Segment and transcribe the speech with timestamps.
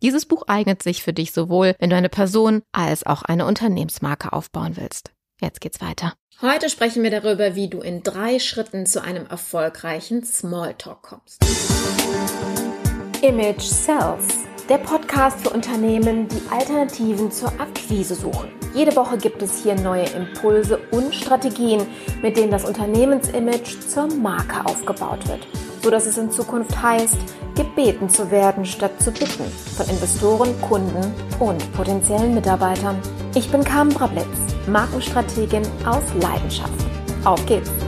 [0.00, 4.32] Dieses Buch eignet sich für dich sowohl, wenn du eine Person als auch eine Unternehmensmarke
[4.32, 5.10] aufbauen willst.
[5.40, 6.14] Jetzt geht's weiter.
[6.40, 11.44] Heute sprechen wir darüber, wie du in drei Schritten zu einem erfolgreichen Smalltalk kommst.
[13.22, 18.50] Image Sells, der Podcast für Unternehmen, die Alternativen zur Akquise suchen.
[18.74, 21.84] Jede Woche gibt es hier neue Impulse und Strategien,
[22.22, 25.44] mit denen das Unternehmensimage zur Marke aufgebaut wird,
[25.82, 27.16] sodass es in Zukunft heißt,
[27.58, 29.44] gebeten zu werden statt zu bitten
[29.76, 32.96] von Investoren, Kunden und potenziellen Mitarbeitern.
[33.34, 34.26] Ich bin Carmen Brablitz,
[34.68, 36.84] Markenstrategin aus Leidenschaft.
[37.24, 37.87] Auf geht's!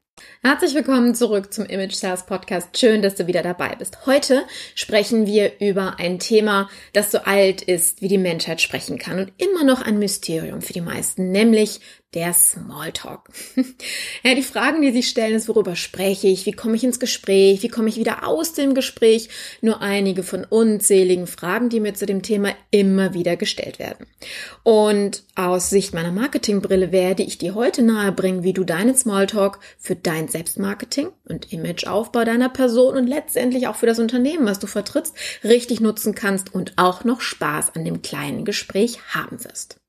[0.43, 2.77] Herzlich willkommen zurück zum Image Sales Podcast.
[2.77, 4.05] Schön, dass du wieder dabei bist.
[4.05, 4.43] Heute
[4.75, 9.33] sprechen wir über ein Thema, das so alt ist, wie die Menschheit sprechen kann und
[9.37, 11.79] immer noch ein Mysterium für die meisten, nämlich
[12.13, 13.29] der Smalltalk.
[14.23, 16.45] ja, die Fragen, die sich stellen, ist, worüber spreche ich?
[16.45, 17.63] Wie komme ich ins Gespräch?
[17.63, 19.29] Wie komme ich wieder aus dem Gespräch?
[19.61, 24.07] Nur einige von unzähligen Fragen, die mir zu dem Thema immer wieder gestellt werden.
[24.63, 29.95] Und aus Sicht meiner Marketingbrille werde ich dir heute nahebringen, wie du deinen Smalltalk für
[29.95, 35.15] dein Selbstmarketing und Imageaufbau deiner Person und letztendlich auch für das Unternehmen, was du vertrittst,
[35.45, 39.80] richtig nutzen kannst und auch noch Spaß an dem kleinen Gespräch haben wirst.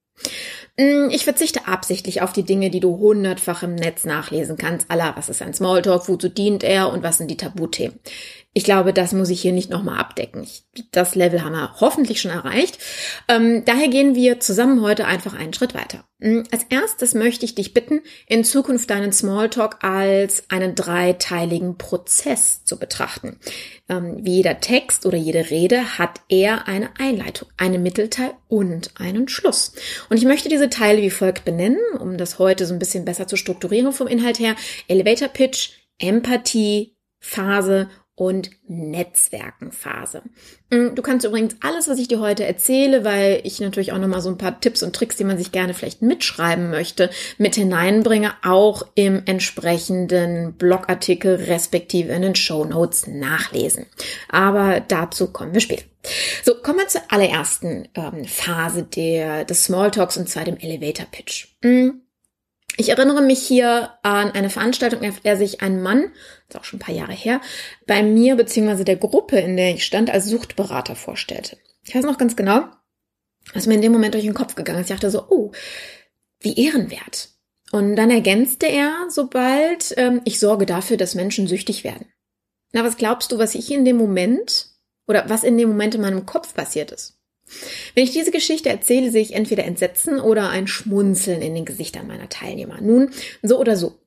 [0.79, 4.91] Mm, ich verzichte absichtlich auf die Dinge, die du hundertfach im Netz nachlesen kannst.
[4.91, 7.99] Allah, was ist ein Smalltalk, wozu dient er und was sind die Tabuthemen?
[8.55, 10.47] Ich glaube, das muss ich hier nicht nochmal abdecken.
[10.91, 12.79] Das Level haben wir hoffentlich schon erreicht.
[13.27, 16.05] Ähm, daher gehen wir zusammen heute einfach einen Schritt weiter.
[16.19, 22.63] Mm, als erstes möchte ich dich bitten, in Zukunft deinen Smalltalk als einen dreiteiligen Prozess
[22.67, 23.39] zu betrachten.
[23.89, 29.29] Ähm, wie jeder Text oder jede Rede hat er eine Einleitung, einen Mittelteil und einen
[29.29, 29.73] Schluss.
[30.11, 33.27] Und ich möchte diese Teile wie folgt benennen, um das heute so ein bisschen besser
[33.27, 34.57] zu strukturieren vom Inhalt her.
[34.89, 40.23] Elevator Pitch, Empathie, Phase und Netzwerkenphase.
[40.71, 44.21] Mm, du kannst übrigens alles, was ich dir heute erzähle, weil ich natürlich auch nochmal
[44.21, 48.33] so ein paar Tipps und Tricks, die man sich gerne vielleicht mitschreiben möchte, mit hineinbringe,
[48.43, 53.87] auch im entsprechenden Blogartikel respektive in den Show Notes nachlesen.
[54.29, 55.85] Aber dazu kommen wir später.
[56.43, 61.47] So, kommen wir zur allerersten ähm, Phase der, des Smalltalks und zwar dem Elevator Pitch.
[61.63, 62.02] Mm,
[62.77, 66.13] ich erinnere mich hier an eine Veranstaltung, auf der sich ein Mann,
[66.49, 67.41] ist auch schon ein paar Jahre her,
[67.87, 68.85] bei mir bzw.
[68.85, 71.59] der Gruppe, in der ich stand, als Suchtberater vorstellte.
[71.85, 72.65] Ich weiß noch ganz genau,
[73.53, 74.91] was mir in dem Moment durch den Kopf gegangen ist.
[74.91, 75.53] Ich dachte so, oh,
[76.41, 77.31] wie ehrenwert.
[77.73, 82.07] Und dann ergänzte er, sobald ähm, ich sorge dafür, dass Menschen süchtig werden.
[82.73, 84.69] Na, was glaubst du, was ich in dem Moment
[85.07, 87.22] oder was in dem Moment in meinem Kopf passiert ist?
[87.95, 92.07] Wenn ich diese Geschichte erzähle, sehe ich entweder Entsetzen oder ein Schmunzeln in den Gesichtern
[92.07, 92.81] meiner Teilnehmer.
[92.81, 93.11] Nun,
[93.43, 93.99] so oder so.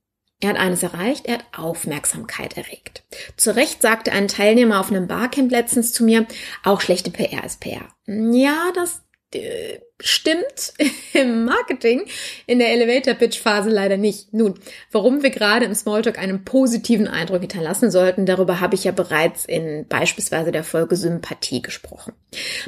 [0.42, 3.04] Er hat eines erreicht, er hat Aufmerksamkeit erregt.
[3.38, 6.28] Zu Recht sagte ein Teilnehmer auf einem Barcamp letztens zu mir,
[6.64, 7.88] auch schlechte PR ist PR.
[8.06, 9.02] Ja, das
[10.00, 10.74] stimmt
[11.14, 12.06] im Marketing,
[12.46, 14.34] in der Elevator-Pitch-Phase leider nicht.
[14.34, 14.56] Nun,
[14.92, 19.46] warum wir gerade im Smalltalk einen positiven Eindruck hinterlassen sollten, darüber habe ich ja bereits
[19.46, 22.14] in beispielsweise der Folge Sympathie gesprochen.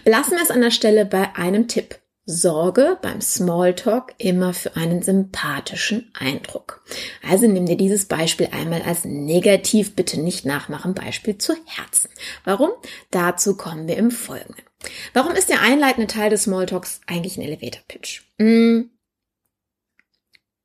[0.04, 2.00] Belassen wir es an der Stelle bei einem Tipp.
[2.30, 6.83] Sorge beim Smalltalk immer für einen sympathischen Eindruck.
[7.25, 12.09] Also nimm dir dieses Beispiel einmal als negativ, bitte nicht nachmachen, Beispiel zu Herzen.
[12.44, 12.71] Warum?
[13.12, 14.66] Dazu kommen wir im Folgenden.
[15.13, 18.21] Warum ist der einleitende Teil des Smalltalks eigentlich ein Elevator Pitch?
[18.39, 18.91] Hm,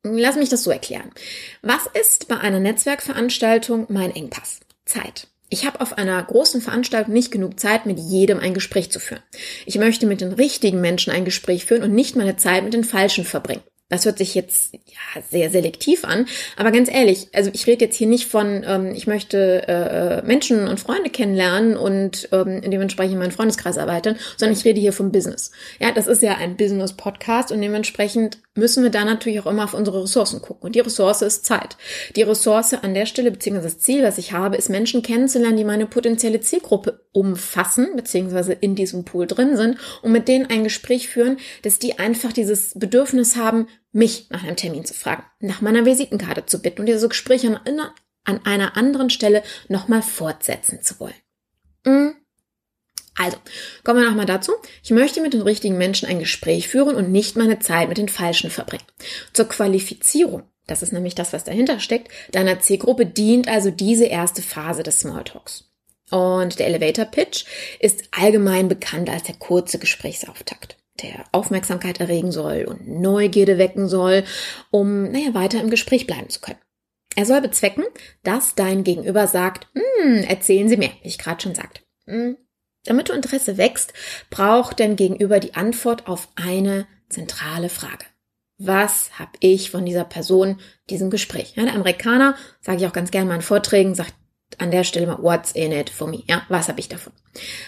[0.05, 1.11] Lass mich das so erklären.
[1.61, 4.59] Was ist bei einer Netzwerkveranstaltung mein Engpass?
[4.85, 5.27] Zeit.
[5.47, 9.23] Ich habe auf einer großen Veranstaltung nicht genug Zeit, mit jedem ein Gespräch zu führen.
[9.65, 12.83] Ich möchte mit den richtigen Menschen ein Gespräch führen und nicht meine Zeit mit den
[12.83, 13.63] Falschen verbringen.
[13.93, 16.25] Das hört sich jetzt ja sehr selektiv an,
[16.57, 20.21] aber ganz ehrlich, also ich rede jetzt hier nicht von, ähm, ich möchte äh, äh,
[20.23, 25.11] Menschen und Freunde kennenlernen und ähm, dementsprechend meinen Freundeskreis erweitern, sondern ich rede hier vom
[25.11, 25.51] Business.
[25.79, 29.73] Ja, das ist ja ein Business-Podcast und dementsprechend müssen wir da natürlich auch immer auf
[29.73, 30.67] unsere Ressourcen gucken.
[30.67, 31.75] Und die Ressource ist Zeit.
[32.15, 35.63] Die Ressource an der Stelle, beziehungsweise das Ziel, was ich habe, ist Menschen kennenzulernen, die
[35.63, 41.09] meine potenzielle Zielgruppe umfassen, beziehungsweise in diesem Pool drin sind und mit denen ein Gespräch
[41.09, 45.85] führen, dass die einfach dieses Bedürfnis haben, mich nach einem Termin zu fragen, nach meiner
[45.85, 47.79] Visitenkarte zu bitten und diese Gespräche an,
[48.25, 51.13] an einer anderen Stelle nochmal fortsetzen zu wollen.
[51.85, 52.15] Mhm.
[53.15, 53.37] Also,
[53.83, 54.53] kommen wir nochmal dazu.
[54.83, 58.09] Ich möchte mit den richtigen Menschen ein Gespräch führen und nicht meine Zeit mit den
[58.09, 58.85] Falschen verbringen.
[59.33, 64.41] Zur Qualifizierung, das ist nämlich das, was dahinter steckt, deiner Zielgruppe dient also diese erste
[64.41, 65.69] Phase des Smalltalks.
[66.09, 67.45] Und der Elevator Pitch
[67.79, 74.23] ist allgemein bekannt als der kurze Gesprächsauftakt, der Aufmerksamkeit erregen soll und Neugierde wecken soll,
[74.71, 76.59] um, naja, weiter im Gespräch bleiben zu können.
[77.15, 77.85] Er soll bezwecken,
[78.23, 81.81] dass dein Gegenüber sagt, hm, erzählen Sie mir, wie ich gerade schon sagte.
[82.05, 82.37] Hm,
[82.85, 83.93] damit du Interesse wächst,
[84.29, 88.05] braucht dein Gegenüber die Antwort auf eine zentrale Frage.
[88.57, 90.59] Was habe ich von dieser Person,
[90.89, 91.53] diesem Gespräch?
[91.55, 94.13] Ja, der Amerikaner, sage ich auch ganz gerne mal in Vorträgen, sagt
[94.59, 96.23] an der Stelle mal, what's in it for me?
[96.27, 97.13] Ja, was habe ich davon?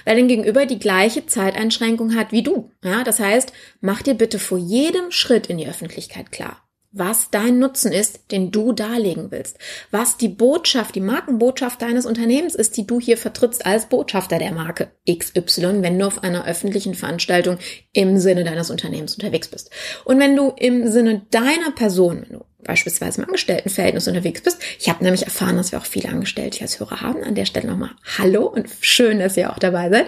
[0.05, 2.71] Weil dein Gegenüber die gleiche Zeiteinschränkung hat wie du.
[2.83, 6.65] Ja, das heißt, mach dir bitte vor jedem Schritt in die Öffentlichkeit klar
[6.95, 9.57] was dein Nutzen ist, den du darlegen willst,
[9.91, 14.53] was die Botschaft, die Markenbotschaft deines Unternehmens ist, die du hier vertrittst als Botschafter der
[14.53, 17.57] Marke XY, wenn du auf einer öffentlichen Veranstaltung
[17.91, 19.71] im Sinne deines Unternehmens unterwegs bist.
[20.05, 24.59] Und wenn du im Sinne deiner Person, wenn du beispielsweise im Angestelltenverhältnis unterwegs bist.
[24.79, 27.23] Ich habe nämlich erfahren, dass wir auch viele Angestellte als Hörer haben.
[27.23, 30.07] An der Stelle nochmal Hallo und schön, dass ihr auch dabei seid.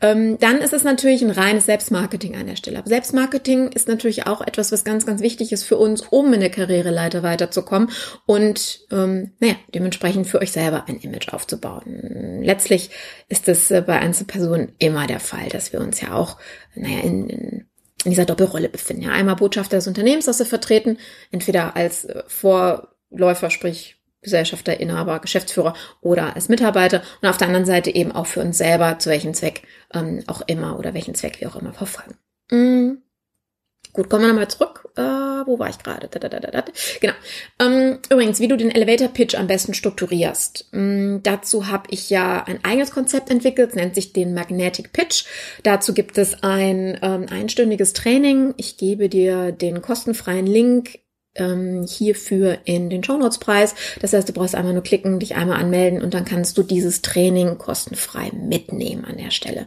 [0.00, 2.78] Ähm, dann ist es natürlich ein reines Selbstmarketing an der Stelle.
[2.78, 6.40] Aber Selbstmarketing ist natürlich auch etwas, was ganz, ganz wichtig ist für uns, um in
[6.40, 7.90] der Karriereleiter weiterzukommen
[8.26, 12.42] und ähm, naja, dementsprechend für euch selber ein Image aufzubauen.
[12.42, 12.90] Letztlich
[13.28, 16.38] ist es äh, bei Einzelpersonen immer der Fall, dass wir uns ja auch,
[16.74, 17.66] naja, in, in
[18.04, 19.02] in dieser Doppelrolle befinden.
[19.02, 20.98] Ja, einmal Botschafter des Unternehmens, das sie vertreten,
[21.30, 27.66] entweder als äh, Vorläufer, sprich Gesellschafter, Inhaber, Geschäftsführer oder als Mitarbeiter und auf der anderen
[27.66, 29.62] Seite eben auch für uns selber, zu welchem Zweck
[29.92, 32.16] ähm, auch immer oder welchen Zweck wir auch immer verfolgen.
[32.50, 33.03] Mm.
[33.94, 34.88] Gut, kommen wir nochmal zurück.
[34.96, 36.08] Äh, wo war ich gerade?
[37.00, 37.12] Genau.
[37.60, 40.68] Ähm, übrigens, wie du den Elevator Pitch am besten strukturierst.
[40.72, 45.26] Ähm, dazu habe ich ja ein eigenes Konzept entwickelt, nennt sich den Magnetic Pitch.
[45.62, 48.54] Dazu gibt es ein ähm, einstündiges Training.
[48.56, 50.98] Ich gebe dir den kostenfreien Link
[51.36, 53.74] ähm, hierfür in den Shownotes Preis.
[54.00, 57.02] Das heißt, du brauchst einmal nur klicken, dich einmal anmelden und dann kannst du dieses
[57.02, 59.66] Training kostenfrei mitnehmen an der Stelle.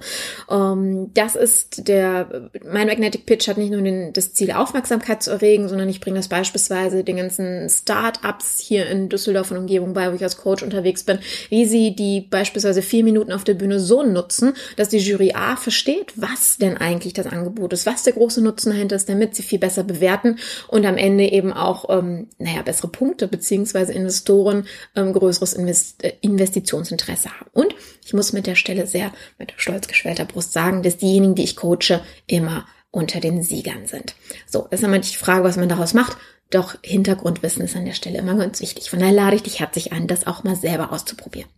[0.49, 5.31] Ähm, das ist der, mein Magnetic Pitch hat nicht nur den, das Ziel, Aufmerksamkeit zu
[5.31, 10.09] erregen, sondern ich bringe das beispielsweise den ganzen Start-ups hier in Düsseldorf und Umgebung bei,
[10.11, 11.19] wo ich als Coach unterwegs bin,
[11.49, 15.55] wie sie die beispielsweise vier Minuten auf der Bühne so nutzen, dass die Jury A
[15.55, 19.43] versteht, was denn eigentlich das Angebot ist, was der große Nutzen dahinter ist, damit sie
[19.43, 20.37] viel besser bewerten
[20.67, 26.13] und am Ende eben auch, ähm, naja, bessere Punkte beziehungsweise Investoren ähm, größeres Invest äh,
[26.21, 27.49] Investitionsinteresse haben.
[27.53, 31.43] Und ich muss mit der Stelle sehr mit stolz geschwellter Brust sagen, dass diejenigen, die
[31.43, 34.15] ich coache, immer unter den Siegern sind.
[34.47, 36.17] So, das ist immer die Frage, was man daraus macht.
[36.49, 38.89] Doch Hintergrundwissen ist an der Stelle immer ganz wichtig.
[38.89, 41.49] Von daher lade ich dich herzlich ein, das auch mal selber auszuprobieren.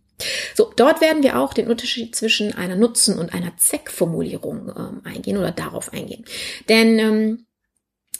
[0.54, 5.38] So, dort werden wir auch den Unterschied zwischen einer Nutzen- und einer Zweckformulierung ähm, eingehen
[5.38, 6.24] oder darauf eingehen.
[6.68, 7.49] Denn ähm, äh,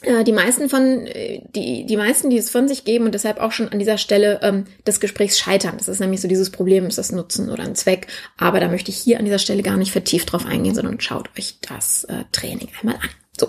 [0.03, 3.51] die meisten von äh, die die meisten, die es von sich geben und deshalb auch
[3.51, 5.75] schon an dieser Stelle ähm, des Gesprächs scheitern.
[5.77, 8.07] Das ist nämlich so dieses Problem, ist das Nutzen oder ein Zweck.
[8.37, 11.29] Aber da möchte ich hier an dieser Stelle gar nicht vertieft drauf eingehen, sondern schaut
[11.37, 13.09] euch das äh, Training einmal an.
[13.39, 13.47] So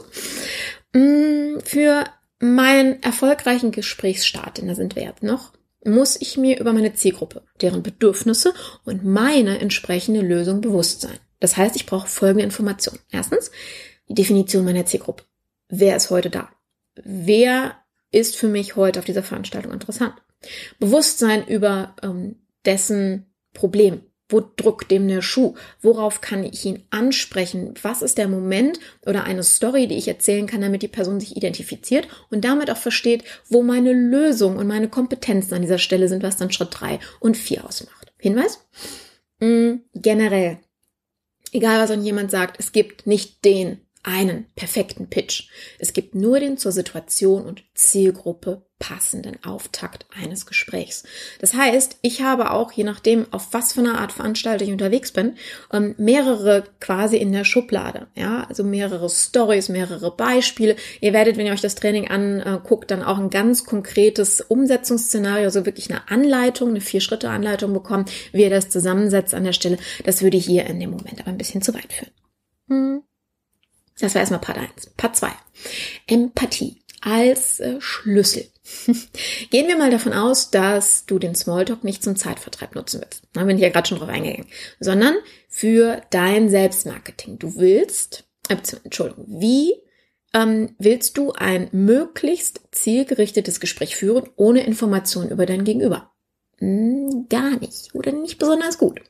[0.98, 2.04] mm, für
[2.38, 5.52] meinen erfolgreichen Gesprächsstart, denn da sind wir jetzt noch,
[5.84, 8.52] muss ich mir über meine Zielgruppe, deren Bedürfnisse
[8.84, 11.18] und meine entsprechende Lösung bewusst sein.
[11.40, 13.00] Das heißt, ich brauche folgende Informationen.
[13.10, 13.50] Erstens
[14.08, 15.24] die Definition meiner Zielgruppe
[15.72, 16.50] wer ist heute da?
[17.02, 17.74] Wer
[18.12, 20.14] ist für mich heute auf dieser Veranstaltung interessant?
[20.78, 24.02] Bewusstsein über ähm, dessen Problem.
[24.28, 25.54] Wo drückt dem der Schuh?
[25.80, 27.74] Worauf kann ich ihn ansprechen?
[27.82, 31.36] Was ist der Moment oder eine Story, die ich erzählen kann, damit die Person sich
[31.36, 36.22] identifiziert und damit auch versteht, wo meine Lösung und meine Kompetenzen an dieser Stelle sind,
[36.22, 38.12] was dann Schritt drei und vier ausmacht.
[38.18, 38.66] Hinweis?
[39.40, 40.58] Mhm, generell,
[41.52, 45.48] egal was an jemand sagt, es gibt nicht den einen perfekten Pitch.
[45.78, 51.04] Es gibt nur den zur Situation und Zielgruppe passenden Auftakt eines Gesprächs.
[51.40, 55.12] Das heißt, ich habe auch, je nachdem, auf was für eine Art Veranstaltung ich unterwegs
[55.12, 55.36] bin,
[55.72, 58.08] ähm, mehrere quasi in der Schublade.
[58.16, 60.74] Ja, also mehrere Stories, mehrere Beispiele.
[61.00, 65.64] Ihr werdet, wenn ihr euch das Training anguckt, dann auch ein ganz konkretes Umsetzungsszenario, also
[65.64, 69.78] wirklich eine Anleitung, eine Vier-Schritte-Anleitung bekommen, wie ihr das zusammensetzt an der Stelle.
[70.04, 72.10] Das würde hier in dem Moment aber ein bisschen zu weit führen.
[72.68, 73.02] Hm.
[73.98, 74.90] Das war erstmal Part 1.
[74.96, 75.28] Part 2.
[76.06, 78.46] Empathie als äh, Schlüssel.
[79.50, 83.24] Gehen wir mal davon aus, dass du den Smalltalk nicht zum Zeitvertreib nutzen willst.
[83.32, 84.46] Da bin ich ja gerade schon drauf eingegangen.
[84.80, 85.14] Sondern
[85.48, 87.38] für dein Selbstmarketing.
[87.38, 89.74] Du willst, äh, Entschuldigung, wie
[90.34, 96.12] ähm, willst du ein möglichst zielgerichtetes Gespräch führen, ohne Informationen über dein Gegenüber?
[96.58, 99.00] Hm, gar nicht oder nicht besonders gut.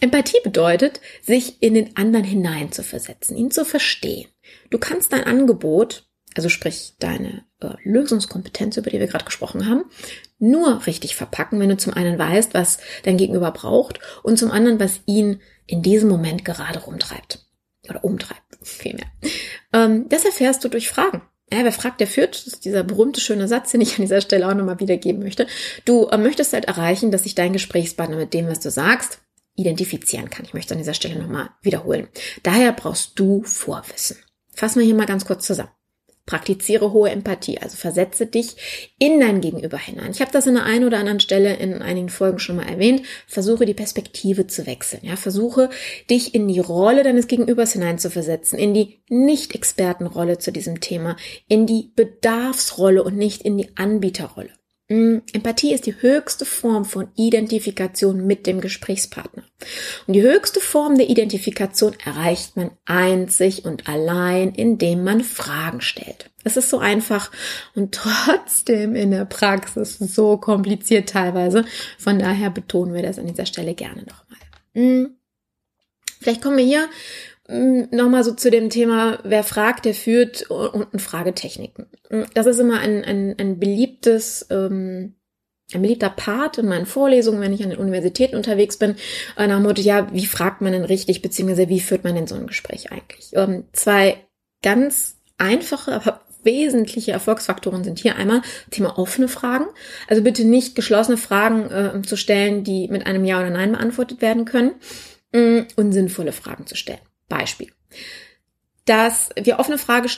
[0.00, 4.28] Empathie bedeutet, sich in den anderen hineinzuversetzen, ihn zu verstehen.
[4.70, 9.84] Du kannst dein Angebot, also sprich deine äh, Lösungskompetenz, über die wir gerade gesprochen haben,
[10.38, 14.78] nur richtig verpacken, wenn du zum einen weißt, was dein Gegenüber braucht und zum anderen,
[14.78, 17.44] was ihn in diesem Moment gerade rumtreibt.
[17.88, 19.06] Oder umtreibt, vielmehr.
[19.72, 21.22] Ähm, das erfährst du durch Fragen.
[21.50, 22.34] Ja, wer fragt, der führt.
[22.34, 25.46] Das ist dieser berühmte schöne Satz, den ich an dieser Stelle auch nochmal wiedergeben möchte.
[25.84, 29.20] Du äh, möchtest halt erreichen, dass sich dein Gesprächspartner mit dem, was du sagst,
[29.58, 30.46] identifizieren kann.
[30.46, 32.08] Ich möchte an dieser Stelle nochmal wiederholen.
[32.42, 34.16] Daher brauchst du Vorwissen.
[34.54, 35.70] Fassen wir hier mal ganz kurz zusammen.
[36.28, 40.10] Praktiziere hohe Empathie, also versetze dich in dein Gegenüber hinein.
[40.10, 43.00] Ich habe das an der einen oder anderen Stelle in einigen Folgen schon mal erwähnt.
[43.26, 45.00] Versuche die Perspektive zu wechseln.
[45.04, 45.70] Ja, versuche
[46.10, 51.16] dich in die Rolle deines Gegenübers hineinzuversetzen, in die Nicht-Expertenrolle zu diesem Thema,
[51.48, 54.57] in die Bedarfsrolle und nicht in die Anbieterrolle.
[54.88, 59.44] Mm, Empathie ist die höchste Form von Identifikation mit dem Gesprächspartner.
[60.06, 66.30] Und die höchste Form der Identifikation erreicht man einzig und allein, indem man Fragen stellt.
[66.42, 67.30] Es ist so einfach
[67.74, 71.66] und trotzdem in der Praxis so kompliziert teilweise.
[71.98, 74.38] Von daher betonen wir das an dieser Stelle gerne nochmal.
[74.72, 75.18] Mm.
[76.20, 76.88] Vielleicht kommen wir hier
[77.48, 81.86] nochmal so zu dem Thema, wer fragt, der führt und Fragetechniken.
[82.34, 85.14] Das ist immer ein, ein, ein beliebtes, ähm,
[85.72, 88.96] ein beliebter Part in meinen Vorlesungen, wenn ich an den Universitäten unterwegs bin,
[89.36, 92.26] äh, nach dem Motto, ja, wie fragt man denn richtig, beziehungsweise wie führt man denn
[92.26, 93.30] so ein Gespräch eigentlich?
[93.34, 94.18] Ähm, zwei
[94.62, 99.66] ganz einfache, aber wesentliche Erfolgsfaktoren sind hier einmal Thema offene Fragen.
[100.06, 104.22] Also bitte nicht geschlossene Fragen äh, zu stellen, die mit einem Ja oder Nein beantwortet
[104.22, 104.72] werden können
[105.32, 107.00] mm, und sinnvolle Fragen zu stellen.
[107.28, 107.72] Beispiel.
[108.84, 110.08] Dass wir offene, Frage,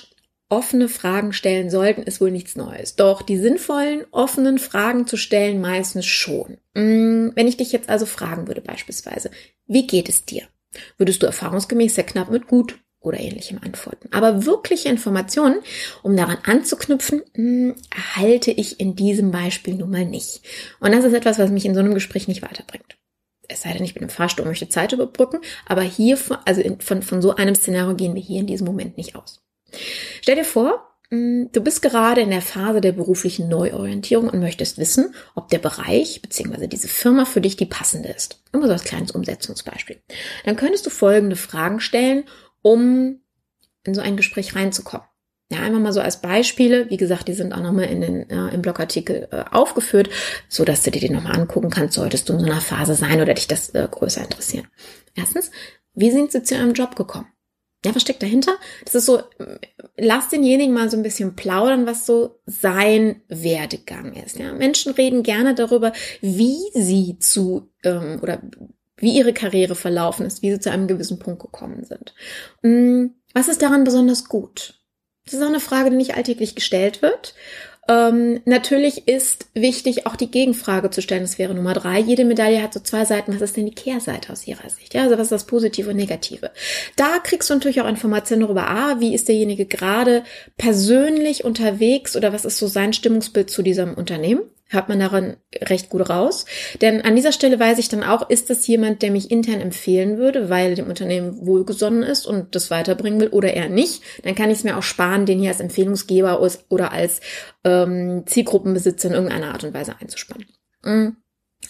[0.48, 2.96] offene Fragen stellen sollten, ist wohl nichts Neues.
[2.96, 6.58] Doch die sinnvollen, offenen Fragen zu stellen meistens schon.
[6.74, 9.30] Mm, wenn ich dich jetzt also fragen würde beispielsweise,
[9.66, 10.42] wie geht es dir?
[10.98, 14.10] Würdest du erfahrungsgemäß sehr knapp mit gut oder ähnlichem antworten.
[14.12, 15.60] Aber wirkliche Informationen,
[16.02, 20.42] um daran anzuknüpfen, mm, erhalte ich in diesem Beispiel nun mal nicht.
[20.80, 22.99] Und das ist etwas, was mich in so einem Gespräch nicht weiterbringt
[23.50, 27.02] es sei denn, ich bin im Fahrstuhl und möchte Zeit überbrücken, aber hier, also von,
[27.02, 29.42] von so einem Szenario gehen wir hier in diesem Moment nicht aus.
[30.20, 34.78] Stell dir vor, mm, Du bist gerade in der Phase der beruflichen Neuorientierung und möchtest
[34.78, 36.66] wissen, ob der Bereich bzw.
[36.68, 38.42] diese Firma für dich die passende ist.
[38.52, 40.00] Immer so als kleines Umsetzungsbeispiel.
[40.44, 42.24] Dann könntest du folgende Fragen stellen,
[42.62, 43.20] um
[43.84, 45.06] in so ein Gespräch reinzukommen.
[45.52, 46.88] Ja, einmal mal so als Beispiele.
[46.90, 50.08] Wie gesagt, die sind auch nochmal in den, äh, im Blogartikel äh, aufgeführt,
[50.48, 53.20] so dass du dir die nochmal angucken kannst, solltest du in so einer Phase sein
[53.20, 54.68] oder dich das äh, größer interessieren.
[55.16, 55.50] Erstens,
[55.94, 57.26] wie sind sie zu ihrem Job gekommen?
[57.84, 58.52] Ja, was steckt dahinter?
[58.84, 59.22] Das ist so,
[59.96, 64.38] lass denjenigen mal so ein bisschen plaudern, was so sein Werdegang ist.
[64.38, 68.42] Ja, Menschen reden gerne darüber, wie sie zu ähm, oder
[68.98, 72.14] wie ihre Karriere verlaufen ist, wie sie zu einem gewissen Punkt gekommen sind.
[72.62, 74.79] Hm, was ist daran besonders gut?
[75.30, 77.34] Das ist auch eine Frage, die nicht alltäglich gestellt wird.
[77.88, 81.22] Ähm, natürlich ist wichtig, auch die Gegenfrage zu stellen.
[81.22, 82.00] Das wäre Nummer drei.
[82.00, 83.34] Jede Medaille hat so zwei Seiten.
[83.34, 84.92] Was ist denn die Kehrseite aus Ihrer Sicht?
[84.92, 86.50] Ja, also was ist das Positive und Negative?
[86.96, 90.24] Da kriegst du natürlich auch Informationen darüber, ah, wie ist derjenige gerade
[90.56, 94.42] persönlich unterwegs oder was ist so sein Stimmungsbild zu diesem Unternehmen?
[94.70, 96.46] Hört man daran recht gut raus.
[96.80, 100.16] Denn an dieser Stelle weiß ich dann auch, ist das jemand, der mich intern empfehlen
[100.16, 104.02] würde, weil dem Unternehmen wohlgesonnen ist und das weiterbringen will oder eher nicht.
[104.22, 107.20] Dann kann ich es mir auch sparen, den hier als Empfehlungsgeber oder als
[107.64, 110.46] ähm, Zielgruppenbesitzer in irgendeiner Art und Weise einzuspannen.
[110.84, 111.16] Mhm.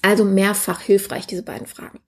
[0.03, 2.01] Also mehrfach hilfreich, diese beiden Fragen.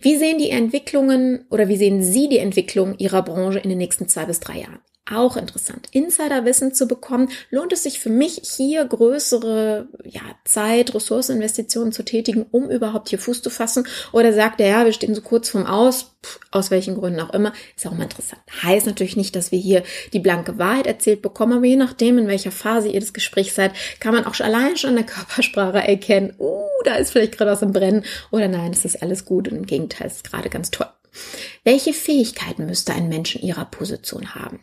[0.00, 4.08] Wie sehen die Entwicklungen oder wie sehen Sie die Entwicklung Ihrer Branche in den nächsten
[4.08, 4.80] zwei bis drei Jahren?
[5.10, 5.88] Auch interessant.
[5.92, 12.46] Insiderwissen zu bekommen, lohnt es sich für mich hier größere ja, Zeit, Ressourceninvestitionen zu tätigen,
[12.50, 13.86] um überhaupt hier Fuß zu fassen?
[14.12, 17.32] Oder sagt er, ja, wir stehen so kurz vorm Aus, pff, aus welchen Gründen auch
[17.32, 18.42] immer, ist auch mal interessant.
[18.62, 19.82] Heißt natürlich nicht, dass wir hier
[20.12, 23.72] die blanke Wahrheit erzählt bekommen, aber je nachdem, in welcher Phase ihr das Gespräch seid,
[24.00, 27.62] kann man auch allein schon an der Körpersprache erkennen, uh, da ist vielleicht gerade was
[27.62, 30.70] im Brennen oder nein, es ist alles gut und im Gegenteil, es ist gerade ganz
[30.70, 30.88] toll.
[31.64, 34.60] Welche Fähigkeiten müsste ein Mensch in ihrer Position haben?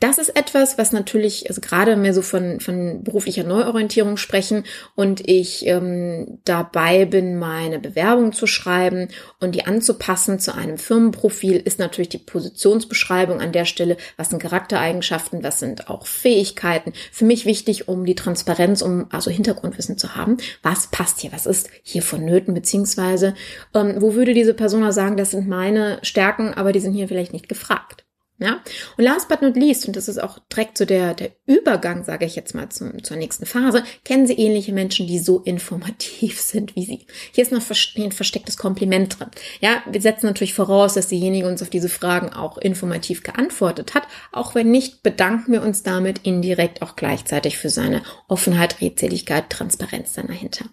[0.00, 5.28] Das ist etwas, was natürlich, also gerade wir so von, von beruflicher Neuorientierung sprechen und
[5.28, 9.08] ich ähm, dabei bin, meine Bewerbung zu schreiben
[9.40, 14.40] und die anzupassen zu einem Firmenprofil, ist natürlich die Positionsbeschreibung an der Stelle, was sind
[14.40, 16.92] Charaktereigenschaften, was sind auch Fähigkeiten.
[17.12, 20.38] Für mich wichtig, um die Transparenz, um also Hintergrundwissen zu haben.
[20.62, 21.32] Was passt hier?
[21.32, 22.54] Was ist hier vonnöten?
[22.54, 23.34] Beziehungsweise,
[23.74, 27.32] ähm, wo würde diese Person sagen, das sind meine Stärken, aber die sind hier vielleicht
[27.32, 28.05] nicht gefragt.
[28.38, 28.60] Ja,
[28.98, 32.26] und last but not least, und das ist auch direkt so der, der Übergang, sage
[32.26, 36.76] ich jetzt mal zum, zur nächsten Phase, kennen Sie ähnliche Menschen, die so informativ sind
[36.76, 37.06] wie Sie.
[37.32, 37.62] Hier ist noch
[37.96, 39.30] ein verstecktes Kompliment drin.
[39.60, 44.02] Ja, wir setzen natürlich voraus, dass diejenige uns auf diese Fragen auch informativ geantwortet hat.
[44.32, 50.12] Auch wenn nicht, bedanken wir uns damit indirekt auch gleichzeitig für seine Offenheit, Redseligkeit, Transparenz
[50.12, 50.66] dann dahinter.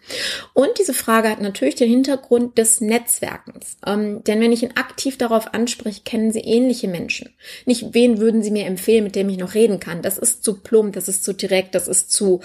[0.51, 3.77] Und diese Frage hat natürlich den Hintergrund des Netzwerkens.
[3.86, 7.29] Ähm, denn wenn ich ihn aktiv darauf anspreche, kennen Sie ähnliche Menschen.
[7.65, 10.01] Nicht, wen würden Sie mir empfehlen, mit dem ich noch reden kann?
[10.01, 12.41] Das ist zu plump, das ist zu direkt, das ist zu,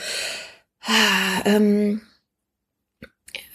[1.44, 2.00] ähm,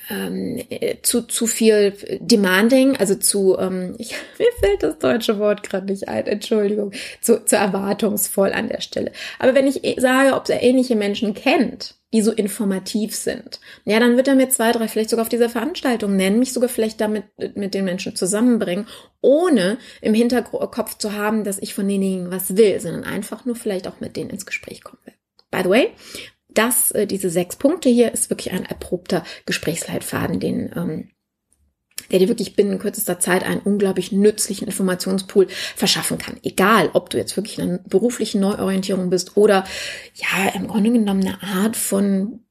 [0.09, 0.61] ähm,
[1.01, 6.07] zu, zu viel demanding, also zu, ähm, ich, mir fällt das deutsche Wort gerade nicht
[6.07, 6.91] ein, Entschuldigung,
[7.21, 9.11] zu, zu erwartungsvoll an der Stelle.
[9.39, 13.59] Aber wenn ich sage, ob er ähnliche Menschen kennt, die so informativ sind.
[13.85, 16.69] Ja, dann wird er mir zwei, drei vielleicht sogar auf dieser Veranstaltung nennen, mich sogar
[16.69, 17.23] vielleicht damit
[17.55, 18.85] mit den Menschen zusammenbringen,
[19.21, 23.87] ohne im Hinterkopf zu haben, dass ich von denjenigen was will, sondern einfach nur vielleicht
[23.87, 25.13] auch mit denen ins Gespräch kommen will.
[25.49, 25.89] By the way,
[26.53, 31.09] das, äh, diese sechs Punkte hier ist wirklich ein erprobter Gesprächsleitfaden, den ähm,
[32.11, 36.37] der dir wirklich binnen kürzester Zeit einen unglaublich nützlichen Informationspool verschaffen kann.
[36.43, 39.65] Egal, ob du jetzt wirklich in einer beruflichen Neuorientierung bist oder
[40.15, 42.41] ja, im Grunde genommen eine Art von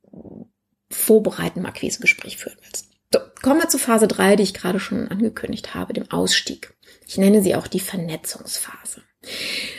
[0.90, 2.88] vorbereitendem Akquisegespräch führen willst.
[3.12, 6.74] So, kommen wir zu Phase 3, die ich gerade schon angekündigt habe, dem Ausstieg.
[7.07, 9.03] Ich nenne sie auch die Vernetzungsphase.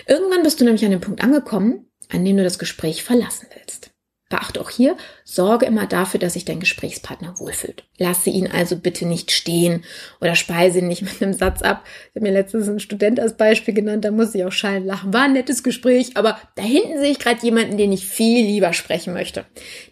[0.08, 3.92] Irgendwann bist du nämlich an dem Punkt angekommen, an dem du das Gespräch verlassen willst.
[4.34, 7.84] Beachte auch hier, sorge immer dafür, dass sich dein Gesprächspartner wohlfühlt.
[8.00, 9.84] Lasse ihn also bitte nicht stehen
[10.22, 11.84] oder speise ihn nicht mit einem Satz ab.
[12.10, 15.13] Ich habe mir letztens einen Student als Beispiel genannt, da muss ich auch schallend lachen.
[15.13, 18.74] War ein nettes Gespräch, aber da hinten sehe ich gerade jemanden, den ich viel lieber
[18.74, 19.46] sprechen möchte.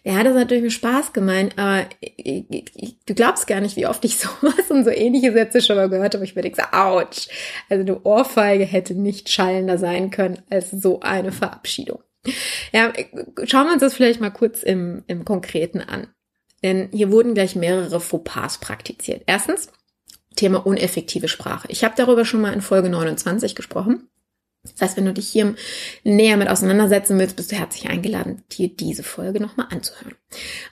[0.04, 1.86] Der hat das natürlich mit Spaß gemeint, aber
[2.18, 6.14] du glaubst gar nicht, wie oft ich sowas und so ähnliche Sätze schon mal gehört
[6.14, 6.24] habe.
[6.24, 7.28] Ich mir denke, ouch.
[7.70, 12.00] Also eine Ohrfeige hätte nicht schallender sein können als so eine Verabschiedung.
[12.72, 12.92] Ja,
[13.44, 16.08] schauen wir uns das vielleicht mal kurz im, im Konkreten an.
[16.62, 19.24] Denn hier wurden gleich mehrere Fauxpas praktiziert.
[19.26, 19.68] Erstens,
[20.36, 21.68] Thema uneffektive Sprache.
[21.70, 24.08] Ich habe darüber schon mal in Folge 29 gesprochen.
[24.62, 25.56] Das heißt, wenn du dich hier
[26.04, 30.14] näher mit auseinandersetzen willst, bist du herzlich eingeladen, dir diese Folge nochmal anzuhören.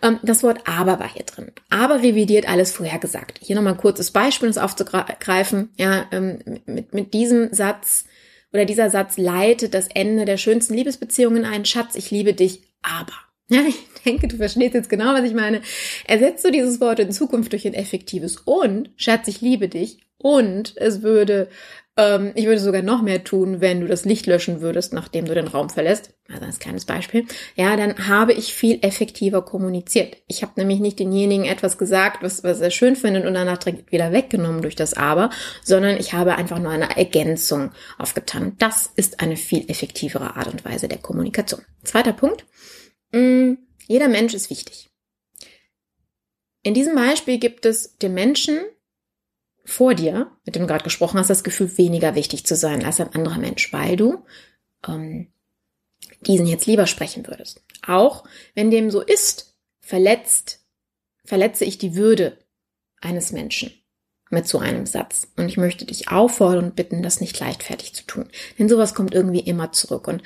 [0.01, 1.51] Ähm, das Wort aber war hier drin.
[1.71, 3.41] Aber revidiert alles vorhergesagt.
[3.43, 5.71] Hier nochmal ein kurzes Beispiel, um es aufzugreifen.
[5.77, 8.05] Ja, ähm, mit, mit diesem Satz
[8.53, 11.65] oder dieser Satz leitet das Ende der schönsten Liebesbeziehungen ein.
[11.65, 13.13] Schatz, ich liebe dich, aber.
[13.53, 15.61] Ja, ich denke, du verstehst jetzt genau, was ich meine.
[16.07, 20.77] Ersetzt du dieses Wort in Zukunft durch ein effektives und, Schatz, ich liebe dich, und
[20.77, 21.49] es würde
[22.01, 25.35] ähm, ich würde sogar noch mehr tun, wenn du das Licht löschen würdest, nachdem du
[25.35, 26.15] den Raum verlässt.
[26.33, 27.27] Also als kleines Beispiel.
[27.57, 30.17] Ja, dann habe ich viel effektiver kommuniziert.
[30.27, 33.93] Ich habe nämlich nicht denjenigen etwas gesagt, was, was er schön findet und danach direkt
[33.93, 35.29] wieder weggenommen durch das Aber,
[35.63, 38.55] sondern ich habe einfach nur eine Ergänzung aufgetan.
[38.59, 41.61] Das ist eine viel effektivere Art und Weise der Kommunikation.
[41.85, 42.47] Zweiter Punkt.
[43.13, 43.55] Mm,
[43.87, 44.89] jeder Mensch ist wichtig.
[46.63, 48.61] In diesem Beispiel gibt es den Menschen
[49.65, 53.01] vor dir, mit dem du gerade gesprochen hast, das Gefühl, weniger wichtig zu sein als
[53.01, 54.25] ein anderer Mensch, weil du
[54.87, 55.33] ähm,
[56.23, 57.63] diesen jetzt lieber sprechen würdest.
[57.87, 60.65] Auch wenn dem so ist, verletzt,
[61.25, 62.39] verletze ich die Würde
[63.01, 63.73] eines Menschen
[64.31, 65.27] mit so einem Satz.
[65.37, 68.27] Und ich möchte dich auffordern und bitten, das nicht leichtfertig zu tun.
[68.59, 70.09] Denn sowas kommt irgendwie immer zurück.
[70.09, 70.23] Und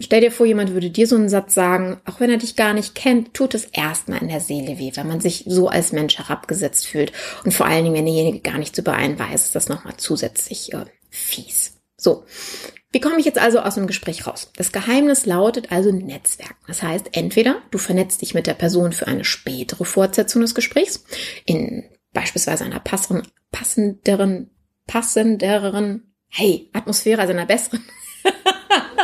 [0.00, 2.74] stell dir vor, jemand würde dir so einen Satz sagen, auch wenn er dich gar
[2.74, 6.18] nicht kennt, tut es erstmal in der Seele weh, wenn man sich so als Mensch
[6.18, 7.12] herabgesetzt fühlt.
[7.44, 10.74] Und vor allen Dingen, wenn derjenige gar nichts über einen weiß, ist das nochmal zusätzlich
[10.74, 11.78] äh, fies.
[11.96, 12.24] So.
[12.92, 14.50] Wie komme ich jetzt also aus dem Gespräch raus?
[14.56, 16.56] Das Geheimnis lautet also Netzwerk.
[16.66, 21.04] Das heißt, entweder du vernetzt dich mit der Person für eine spätere Fortsetzung des Gesprächs
[21.44, 21.84] in
[22.16, 24.50] beispielsweise einer passeren, passenderen,
[24.86, 27.84] passenderen, hey, Atmosphäre, also einer besseren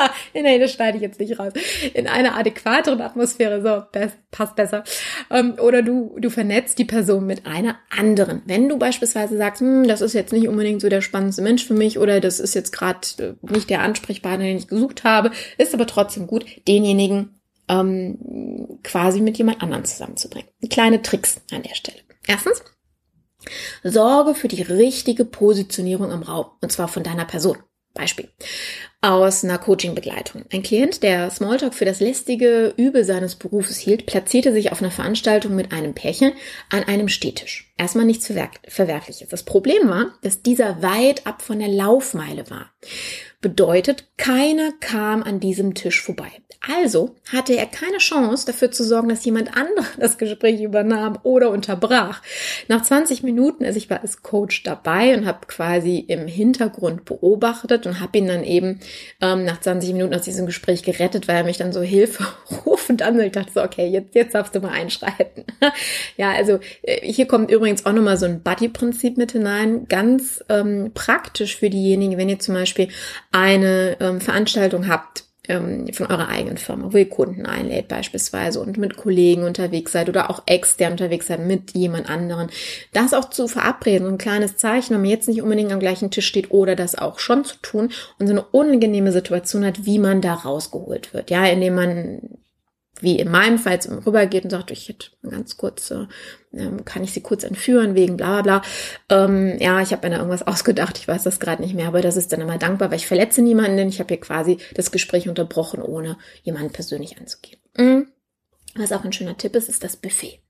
[0.34, 1.52] nee, das schneide ich jetzt nicht raus.
[1.94, 4.84] In einer adäquateren Atmosphäre, so, best, passt besser.
[5.30, 8.42] Ähm, oder du, du vernetzt die Person mit einer anderen.
[8.46, 11.74] Wenn du beispielsweise sagst, hm, das ist jetzt nicht unbedingt so der spannendste Mensch für
[11.74, 15.74] mich oder das ist jetzt gerade äh, nicht der Ansprechpartner, den ich gesucht habe, ist
[15.74, 20.48] aber trotzdem gut, denjenigen ähm, quasi mit jemand anderem zusammenzubringen.
[20.70, 21.98] Kleine Tricks an der Stelle.
[22.26, 22.62] Erstens,
[23.82, 27.58] sorge für die richtige Positionierung im Raum, und zwar von deiner Person.
[27.94, 28.30] Beispiel
[29.02, 30.44] aus einer Coaching-Begleitung.
[30.52, 34.92] Ein Klient, der Smalltalk für das lästige Übel seines Berufes hielt, platzierte sich auf einer
[34.92, 36.32] Veranstaltung mit einem Pärchen
[36.70, 37.71] an einem Stehtisch.
[37.76, 38.30] Erstmal nichts
[38.68, 39.28] Verwerfliches.
[39.28, 42.70] Das Problem war, dass dieser weit ab von der Laufmeile war.
[43.40, 46.30] Bedeutet, keiner kam an diesem Tisch vorbei.
[46.64, 51.50] Also hatte er keine Chance dafür zu sorgen, dass jemand anderes das Gespräch übernahm oder
[51.50, 52.22] unterbrach.
[52.68, 57.84] Nach 20 Minuten, also ich war als Coach dabei und habe quasi im Hintergrund beobachtet
[57.86, 58.78] und habe ihn dann eben
[59.20, 62.24] ähm, nach 20 Minuten aus diesem Gespräch gerettet, weil er mich dann so Hilfe
[62.64, 65.44] rufend an ich dachte so, okay, jetzt, jetzt darfst du mal einschreiten.
[66.16, 69.86] ja, also äh, hier kommt übrigens auch nochmal so ein Buddy-Prinzip mit hinein.
[69.88, 72.88] Ganz ähm, praktisch für diejenigen, wenn ihr zum Beispiel
[73.30, 78.78] eine ähm, Veranstaltung habt, ähm, von eurer eigenen Firma, wo ihr Kunden einlädt beispielsweise und
[78.78, 82.50] mit Kollegen unterwegs seid oder auch extern unterwegs seid mit jemand anderen,
[82.92, 86.26] das auch zu verabreden, ein kleines Zeichen, wenn man jetzt nicht unbedingt am gleichen Tisch
[86.26, 90.20] steht oder das auch schon zu tun und so eine unangenehme Situation hat, wie man
[90.20, 92.20] da rausgeholt wird, ja, indem man
[93.02, 96.06] wie in meinem Fall rübergeht und sagt, ich hätte ganz kurz, äh,
[96.54, 98.60] ähm, kann ich sie kurz entführen wegen bla bla
[99.08, 99.24] bla.
[99.24, 102.00] Ähm, ja, ich habe mir da irgendwas ausgedacht, ich weiß das gerade nicht mehr, aber
[102.00, 104.90] das ist dann immer dankbar, weil ich verletze niemanden, denn ich habe hier quasi das
[104.90, 107.58] Gespräch unterbrochen, ohne jemanden persönlich anzugehen.
[107.76, 108.06] Mhm.
[108.74, 110.40] Was auch ein schöner Tipp ist, ist das Buffet.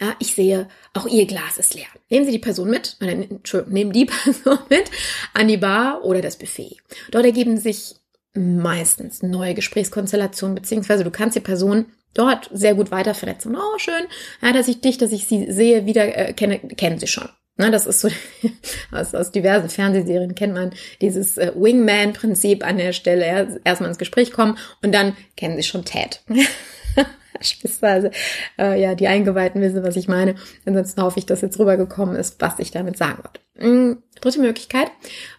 [0.00, 1.86] Ja, ich sehe, auch ihr Glas ist leer.
[2.08, 4.90] Nehmen Sie die Person mit, Entschuldigung, nehmen die Person mit
[5.34, 6.78] an die Bar oder das Buffet.
[7.10, 7.94] Dort ergeben sich
[8.34, 11.86] meistens neue Gesprächskonstellationen, beziehungsweise du kannst die Person
[12.18, 13.56] dort sehr gut weiter vernetzen.
[13.56, 14.04] Oh, schön,
[14.42, 17.28] ja, dass ich dich, dass ich sie sehe, wieder äh, kenne, kennen sie schon.
[17.60, 18.08] Ne, das ist so,
[18.92, 23.26] aus, aus diversen Fernsehserien kennt man dieses äh, Wingman-Prinzip an der Stelle.
[23.26, 26.22] Ja, erstmal ins Gespräch kommen und dann kennen sie schon Ted.
[27.38, 28.10] Beispielsweise,
[28.58, 30.36] äh, ja, die Eingeweihten wissen, was ich meine.
[30.66, 33.40] Ansonsten hoffe ich, dass jetzt rübergekommen ist, was ich damit sagen wollte.
[33.58, 34.02] Mhm.
[34.20, 34.90] Dritte Möglichkeit,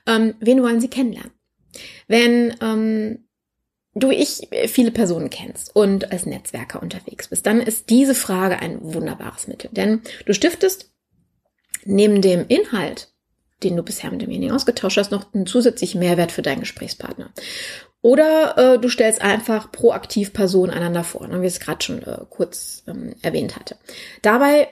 [0.06, 1.32] ähm, wen wollen Sie kennenlernen?
[2.08, 3.29] Wenn ähm,
[4.00, 8.78] du ich viele Personen kennst und als Netzwerker unterwegs bist, dann ist diese Frage ein
[8.82, 9.70] wunderbares Mittel.
[9.72, 10.92] Denn du stiftest
[11.86, 13.12] neben dem Inhalt,
[13.64, 17.32] den du bisher mit demjenigen ausgetauscht hast, noch einen zusätzlichen Mehrwert für deinen Gesprächspartner.
[18.02, 22.02] Oder äh, du stellst einfach proaktiv Personen einander vor, ne, wie ich es gerade schon
[22.04, 23.76] äh, kurz ähm, erwähnt hatte.
[24.22, 24.70] Dabei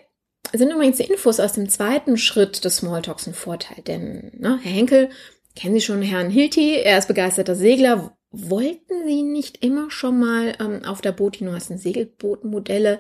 [0.54, 4.72] sind übrigens die Infos aus dem zweiten Schritt des Smalltalks ein Vorteil, denn ne, Herr
[4.72, 5.10] Henkel
[5.56, 10.54] kennen Sie schon Herrn Hilti, er ist begeisterter Segler, Wollten Sie nicht immer schon mal
[10.60, 13.00] ähm, auf der Botino heißen Segelbootmodelle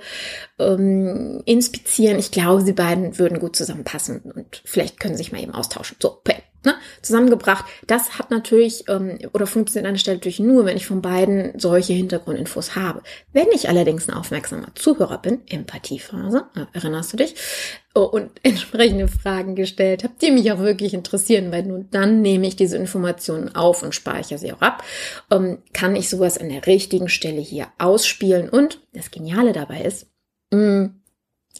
[0.57, 2.17] ähm, inspizieren?
[2.17, 5.97] Ich glaube, Sie beiden würden gut zusammenpassen und vielleicht können Sie sich mal eben austauschen.
[5.99, 7.65] So, okay ne, zusammengebracht.
[7.87, 11.57] Das hat natürlich ähm, oder funktioniert an der Stelle natürlich nur, wenn ich von beiden
[11.59, 13.01] solche Hintergrundinfos habe.
[13.33, 17.35] Wenn ich allerdings ein aufmerksamer Zuhörer bin, Empathiephase, äh, erinnerst du dich,
[17.95, 22.47] oh, und entsprechende Fragen gestellt habe, die mich auch wirklich interessieren, weil nur dann nehme
[22.47, 24.83] ich diese Informationen auf und speichere sie auch ab,
[25.31, 28.49] ähm, kann ich sowas an der richtigen Stelle hier ausspielen.
[28.49, 30.07] Und das Geniale dabei ist,
[30.51, 31.01] mh, mm,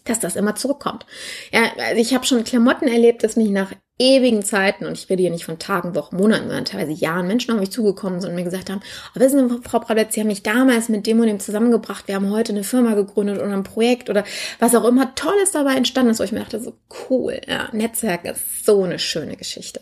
[0.07, 1.05] dass das immer zurückkommt.
[1.51, 5.23] Ja, also ich habe schon Klamotten erlebt, dass mich nach ewigen Zeiten, und ich rede
[5.23, 8.35] hier nicht von Tagen, Wochen, Monaten, sondern teilweise Jahren, Menschen auf mich zugekommen sind und
[8.35, 8.81] mir gesagt haben,
[9.15, 12.15] oh, wissen Sie, Frau Prabetz, Sie haben mich damals mit dem und dem zusammengebracht, wir
[12.15, 14.23] haben heute eine Firma gegründet oder ein Projekt oder
[14.59, 16.73] was auch immer Tolles dabei entstanden ist, wo ich mir dachte, so
[17.09, 19.81] cool, ja, Netzwerk ist so eine schöne Geschichte.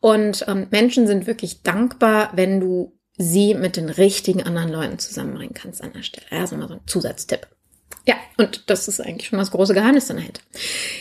[0.00, 5.54] Und ähm, Menschen sind wirklich dankbar, wenn du sie mit den richtigen anderen Leuten zusammenbringen
[5.54, 6.26] kannst an der Stelle.
[6.30, 7.46] Ja, so mal so ein Zusatztipp.
[8.06, 10.42] Ja, und das ist eigentlich schon das große Geheimnis dann dahinter.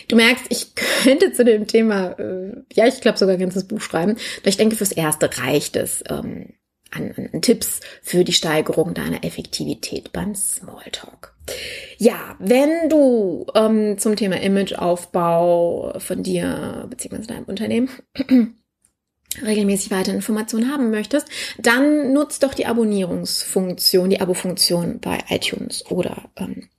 [0.08, 3.82] Du merkst, ich könnte zu dem Thema, äh, ja, ich glaube sogar ein ganzes Buch
[3.82, 6.53] schreiben, doch ich denke, fürs Erste reicht es ähm,
[6.91, 11.36] an, an Tipps für die Steigerung deiner Effektivität beim Smalltalk.
[11.97, 17.27] Ja, wenn du ähm, zum Thema Imageaufbau von dir bzw.
[17.27, 17.89] deinem Unternehmen
[19.41, 21.27] regelmäßig weitere Informationen haben möchtest,
[21.58, 26.69] dann nutzt doch die Abonnierungsfunktion, die Abo-Funktion bei iTunes oder ähm,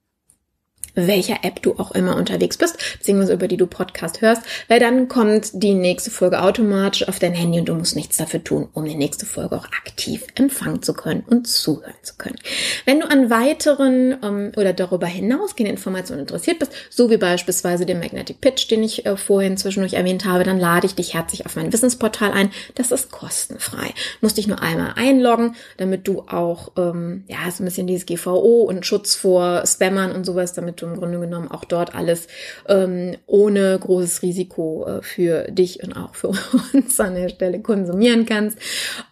[0.94, 5.08] welcher App du auch immer unterwegs bist, beziehungsweise über die du Podcast hörst, weil dann
[5.08, 8.84] kommt die nächste Folge automatisch auf dein Handy und du musst nichts dafür tun, um
[8.84, 12.36] die nächste Folge auch aktiv empfangen zu können und zuhören zu können.
[12.84, 17.98] Wenn du an weiteren ähm, oder darüber hinausgehenden Informationen interessiert bist, so wie beispielsweise den
[17.98, 21.56] Magnetic Pitch, den ich äh, vorhin zwischendurch erwähnt habe, dann lade ich dich herzlich auf
[21.56, 22.50] mein Wissensportal ein.
[22.74, 23.92] Das ist kostenfrei.
[24.20, 28.62] Musst dich nur einmal einloggen, damit du auch ähm, ja so ein bisschen dieses GVO
[28.62, 32.28] und Schutz vor Spammern und sowas, damit du im Grunde genommen auch dort alles
[32.68, 36.28] ähm, ohne großes Risiko äh, für dich und auch für
[36.72, 38.58] uns an der Stelle konsumieren kannst.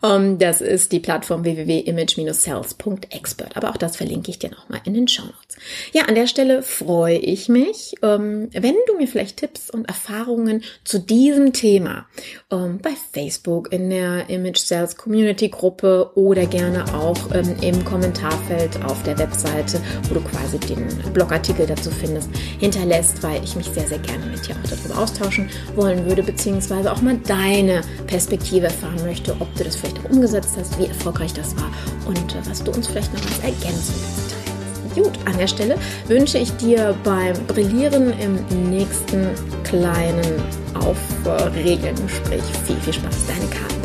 [0.03, 3.57] Ähm, das ist die Plattform www.image-sales.expert.
[3.57, 5.57] Aber auch das verlinke ich dir nochmal in den Show Notes.
[5.93, 10.63] Ja, an der Stelle freue ich mich, ähm, wenn du mir vielleicht Tipps und Erfahrungen
[10.85, 12.07] zu diesem Thema
[12.51, 18.83] ähm, bei Facebook in der Image Sales Community Gruppe oder gerne auch ähm, im Kommentarfeld
[18.85, 23.87] auf der Webseite, wo du quasi den Blogartikel dazu findest, hinterlässt, weil ich mich sehr,
[23.87, 29.05] sehr gerne mit dir auch darüber austauschen wollen würde, beziehungsweise auch mal deine Perspektive erfahren
[29.05, 31.71] möchte, ob du das vielleicht auch umgesetzt hast, wie erfolgreich das war
[32.07, 33.95] und äh, was du uns vielleicht noch als Ergänzung
[34.29, 34.43] teilst.
[34.95, 39.29] Gut, an der Stelle wünsche ich dir beim Brillieren im nächsten
[39.65, 40.43] kleinen
[40.75, 43.17] Aufregengespräch viel, viel Spaß.
[43.27, 43.82] Deine Karten.